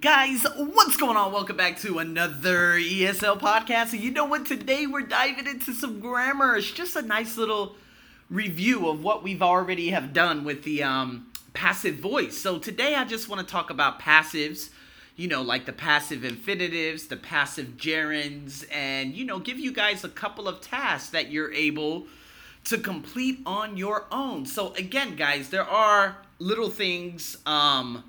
[0.00, 1.32] Guys, what's going on?
[1.32, 3.98] Welcome back to another ESL podcast.
[3.98, 4.46] You know what?
[4.46, 6.56] Today we're diving into some grammar.
[6.56, 7.74] It's just a nice little
[8.30, 12.38] review of what we've already have done with the um, passive voice.
[12.38, 14.70] So today I just want to talk about passives,
[15.16, 20.04] you know, like the passive infinitives, the passive gerunds, and you know, give you guys
[20.04, 22.06] a couple of tasks that you're able
[22.64, 24.46] to complete on your own.
[24.46, 28.04] So again, guys, there are little things um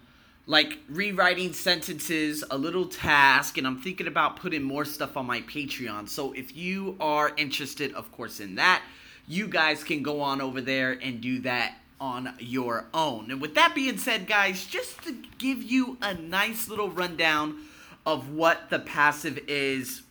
[0.46, 5.42] like rewriting sentences, a little task, and I'm thinking about putting more stuff on my
[5.42, 6.10] Patreon.
[6.10, 8.84] So if you are interested, of course, in that,
[9.28, 13.32] you guys can go on over there and do that on your own.
[13.32, 17.60] And with that being said, guys, just to give you a nice little rundown
[18.06, 20.02] of what the passive is,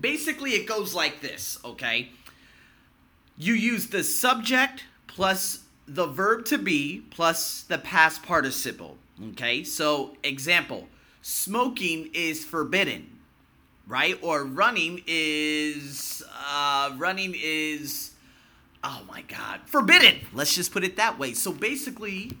[0.00, 2.08] basically it goes like this, okay?
[3.36, 8.96] You use the subject plus the verb to be plus the past participle.
[9.22, 10.88] Okay, so example
[11.22, 13.18] smoking is forbidden,
[13.86, 14.18] right?
[14.22, 18.12] Or running is, uh, running is,
[18.82, 20.20] oh my God, forbidden.
[20.32, 21.32] Let's just put it that way.
[21.32, 22.32] So basically,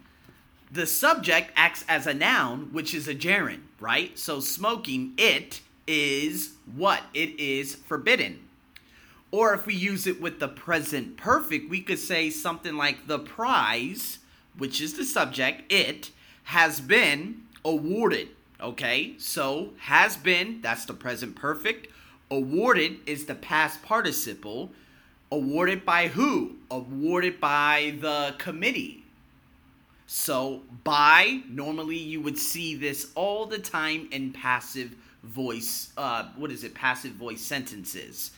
[0.70, 4.18] the subject acts as a noun, which is a gerund, right?
[4.18, 7.02] So smoking, it is what?
[7.14, 8.40] It is forbidden.
[9.30, 13.18] Or if we use it with the present perfect, we could say something like the
[13.18, 14.18] prize,
[14.58, 16.10] which is the subject, it,
[16.44, 18.28] has been awarded.
[18.60, 21.88] Okay, so has been, that's the present perfect.
[22.30, 24.70] Awarded is the past participle.
[25.30, 26.56] Awarded by who?
[26.70, 29.04] Awarded by the committee.
[30.06, 36.52] So, by, normally you would see this all the time in passive voice, uh, what
[36.52, 38.30] is it, passive voice sentences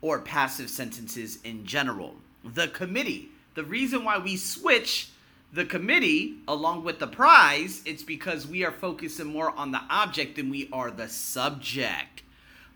[0.00, 2.16] or passive sentences in general.
[2.42, 3.28] The committee.
[3.54, 5.10] The reason why we switch
[5.52, 10.36] the committee along with the prize, it's because we are focusing more on the object
[10.36, 12.22] than we are the subject.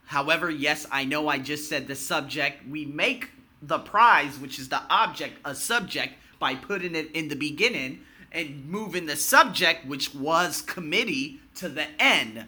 [0.06, 2.68] However, yes, I know I just said the subject.
[2.68, 3.30] We make
[3.62, 8.00] the prize, which is the object, a subject by putting it in the beginning
[8.32, 12.44] and moving the subject, which was committee, to the end,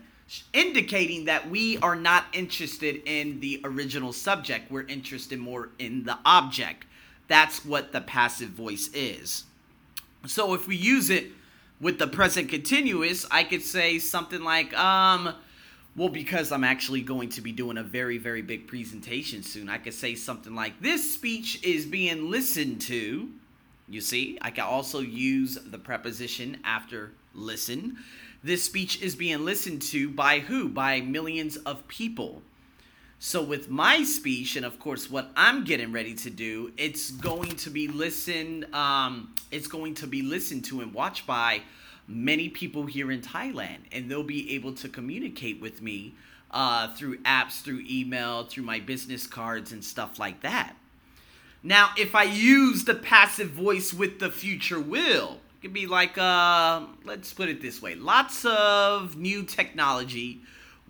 [0.52, 4.70] indicating that we are not interested in the original subject.
[4.70, 6.84] We're interested more in the object.
[7.28, 9.44] That's what the passive voice is.
[10.26, 11.26] So if we use it
[11.80, 15.34] with the present continuous, I could say something like, um,
[15.94, 19.78] well, because I'm actually going to be doing a very, very big presentation soon, I
[19.78, 23.30] could say something like, this speech is being listened to.
[23.88, 27.98] You see, I can also use the preposition after listen.
[28.42, 30.68] This speech is being listened to by who?
[30.68, 32.42] By millions of people.
[33.18, 37.56] So with my speech, and of course what I'm getting ready to do, it's going
[37.56, 38.72] to be listened.
[38.74, 41.62] Um, it's going to be listened to and watched by
[42.06, 46.14] many people here in Thailand, and they'll be able to communicate with me
[46.50, 50.76] uh, through apps, through email, through my business cards, and stuff like that.
[51.62, 56.16] Now, if I use the passive voice with the future will, it could be like,
[56.18, 60.42] uh, let's put it this way: lots of new technology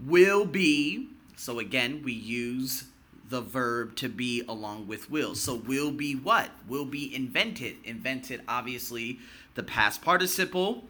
[0.04, 2.84] will be so again, we use
[3.28, 5.34] the verb to be along with will.
[5.34, 6.50] So will be what?
[6.66, 7.76] Will be invented.
[7.84, 9.18] Invented, obviously,
[9.54, 10.84] the past participle.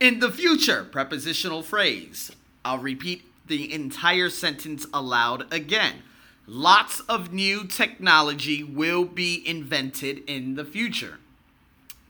[0.00, 2.32] In the future, prepositional phrase.
[2.64, 6.02] I'll repeat the entire sentence aloud again.
[6.46, 11.18] Lots of new technology will be invented in the future.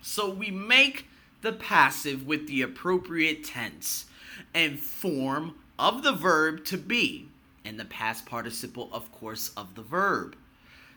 [0.03, 1.07] So we make
[1.43, 4.07] the passive with the appropriate tense
[4.55, 7.29] and form of the verb to be
[7.65, 10.37] and the past participle, of course, of the verb.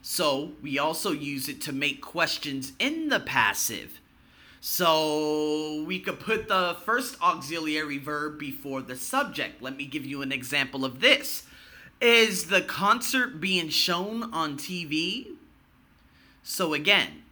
[0.01, 3.99] So we also use it to make questions in the passive.
[4.61, 9.61] So we could put the first auxiliary verb before the subject.
[9.61, 11.43] Let me give you an example of this.
[12.01, 15.27] Is the concert being shown on TV?
[16.43, 17.23] So again,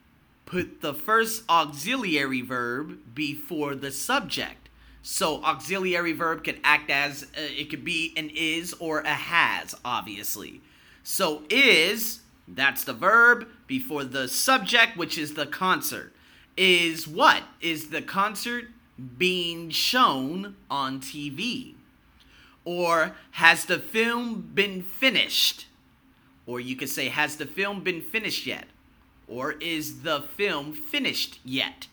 [0.46, 4.63] put the first auxiliary verb before the subject.
[5.04, 9.76] So auxiliary verb can act as uh, it could be an is or a has,
[9.84, 10.62] obviously.
[11.04, 16.14] So is that's the verb before the subject, which is the concert.
[16.56, 17.44] Is what?
[17.60, 18.70] Is the concert
[19.18, 21.76] being shown on TV?
[22.64, 25.66] Or has the film been finished?
[26.46, 28.68] Or you could say, has the film been finished yet?
[29.28, 31.88] Or is the film finished yet?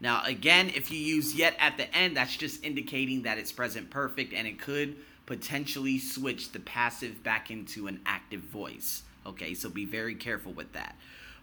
[0.00, 3.90] Now, again, if you use yet at the end, that's just indicating that it's present
[3.90, 9.02] perfect and it could potentially switch the passive back into an active voice.
[9.24, 10.96] Okay, so be very careful with that.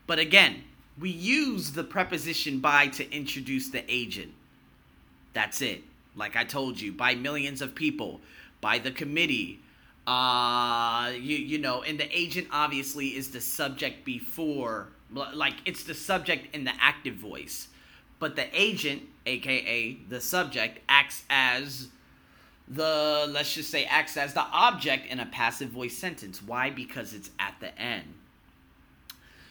[0.08, 0.64] But again,
[1.00, 4.34] we use the preposition by to introduce the agent.
[5.34, 5.84] That's it.
[6.16, 8.22] like I told you, by millions of people,
[8.62, 9.60] by the committee.
[10.06, 15.94] Uh, you you know, and the agent obviously is the subject before, like it's the
[15.94, 17.70] subject in the active voice,
[18.20, 21.88] but the agent, aka the subject, acts as
[22.68, 26.42] the let's just say acts as the object in a passive voice sentence.
[26.42, 26.70] Why?
[26.70, 28.14] Because it's at the end.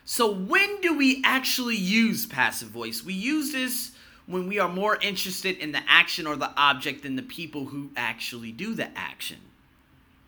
[0.04, 3.04] So when do we actually use passive voice?
[3.04, 3.92] We use this
[4.26, 7.90] when we are more interested in the action or the object than the people who
[7.96, 9.38] actually do the action.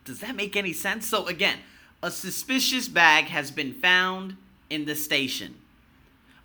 [0.05, 1.09] Does that make any sense?
[1.09, 1.59] So again,
[2.03, 4.37] a suspicious bag has been found
[4.69, 5.55] in the station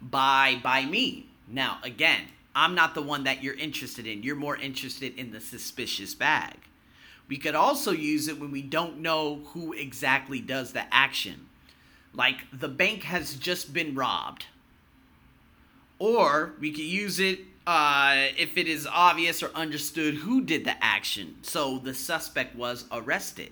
[0.01, 1.27] by by me.
[1.49, 2.21] Now, again,
[2.55, 4.23] I'm not the one that you're interested in.
[4.23, 6.55] You're more interested in the suspicious bag.
[7.27, 11.47] We could also use it when we don't know who exactly does the action.
[12.13, 14.45] Like the bank has just been robbed.
[15.99, 20.83] Or we could use it uh, if it is obvious or understood who did the
[20.83, 21.35] action.
[21.43, 23.51] So the suspect was arrested.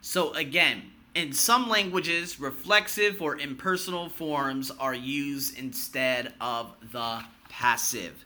[0.00, 8.24] So again, in some languages, reflexive or impersonal forms are used instead of the passive.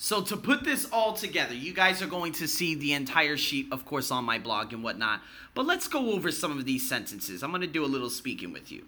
[0.00, 3.66] So to put this all together, you guys are going to see the entire sheet,
[3.72, 5.20] of course, on my blog and whatnot.
[5.54, 7.42] But let's go over some of these sentences.
[7.42, 8.84] I'm going to do a little speaking with you.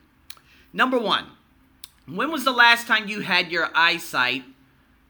[0.73, 1.27] Number one,
[2.07, 4.45] when was the last time you had your eyesight?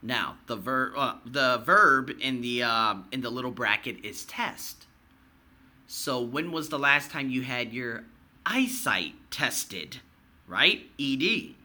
[0.03, 4.87] Now, the verb, uh, the verb in the uh, in the little bracket is test.
[5.93, 8.05] So when was the last time you had your
[8.47, 9.97] eyesight tested?
[10.47, 10.83] Right?
[11.01, 11.57] ED.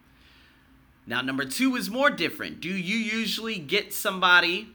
[1.05, 2.59] Now, number two is more different.
[2.59, 4.69] Do you usually get somebody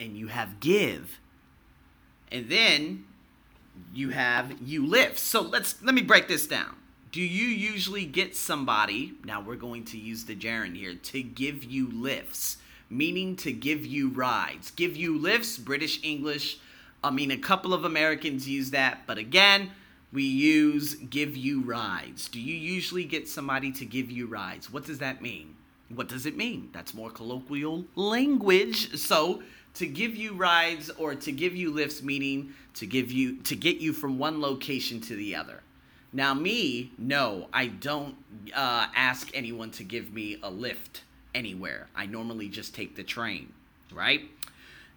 [0.00, 1.20] and you have give?
[2.32, 3.04] And then
[3.94, 5.20] you have you lift.
[5.20, 6.74] So let's let me break this down.
[7.12, 11.62] Do you usually get somebody, now we're going to use the gerund here, to give
[11.62, 12.56] you lifts,
[12.90, 14.72] meaning to give you rides.
[14.72, 16.58] Give you lifts, British English.
[17.02, 19.70] I mean, a couple of Americans use that, but again,
[20.12, 22.28] we use give you rides.
[22.28, 24.72] Do you usually get somebody to give you rides?
[24.72, 25.56] What does that mean?
[25.88, 26.70] What does it mean?
[26.72, 28.96] That's more colloquial language.
[28.98, 29.42] So,
[29.74, 33.78] to give you rides or to give you lifts meaning to give you to get
[33.78, 35.62] you from one location to the other.
[36.12, 38.14] Now, me, no, I don't
[38.54, 41.02] uh, ask anyone to give me a lift
[41.34, 41.88] anywhere.
[41.94, 43.52] I normally just take the train,
[43.92, 44.22] right?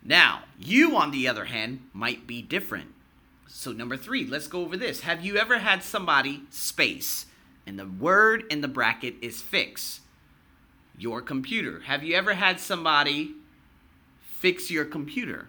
[0.04, 2.94] Now, you, on the other hand, might be different.
[3.48, 5.02] So, number three, let's go over this.
[5.02, 7.26] Have you ever had somebody space?
[7.68, 10.02] And the word in the bracket is fix
[10.98, 11.82] your computer.
[11.82, 13.32] Have you ever had somebody
[14.22, 15.48] fix your computer?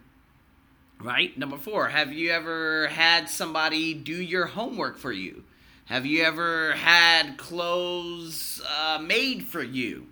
[1.01, 1.37] Right?
[1.39, 5.45] Number four, have you ever had somebody do your homework for you?
[5.87, 10.07] Have you ever had clothes uh, made for you?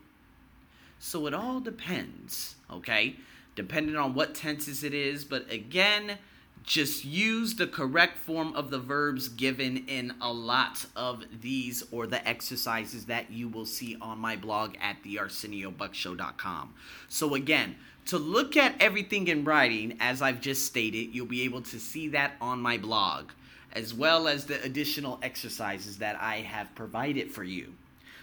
[0.99, 3.17] So it all depends, okay?
[3.58, 5.25] Depending on what tenses it is.
[5.25, 6.19] But again,
[6.62, 12.06] just use the correct form of the verbs given in a lot of these or
[12.06, 16.75] the exercises that you will see on my blog at thearseniobuckshow.com.
[17.08, 17.75] So again,
[18.06, 22.06] to look at everything in writing, as I've just stated, you'll be able to see
[22.10, 23.32] that on my blog,
[23.72, 27.75] as well as the additional exercises that I have provided for you.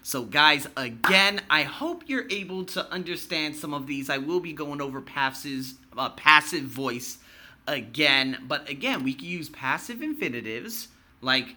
[0.05, 4.07] So, guys, again, I hope you're able to understand some of these.
[4.07, 7.17] I will be going over passive, uh, passive voice
[7.65, 8.37] again.
[8.47, 10.89] But again, we can use passive infinitives
[11.21, 11.55] like,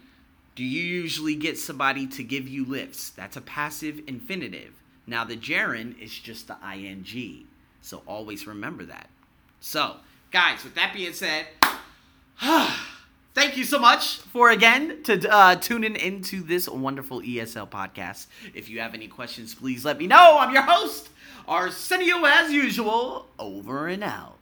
[0.55, 3.11] do you usually get somebody to give you lifts?
[3.11, 4.73] That's a passive infinitive.
[5.05, 7.45] Now, the gerund is just the ing.
[7.83, 9.11] So always remember that.
[9.59, 9.97] So,
[10.31, 11.45] guys, with that being said,
[13.39, 18.27] thank you so much for again to uh, tuning into this wonderful ESL podcast.
[18.53, 20.37] If you have any questions, please let me know.
[20.37, 21.07] I'm your host,
[21.47, 23.29] Arsenio, as usual.
[23.39, 24.38] Over and out.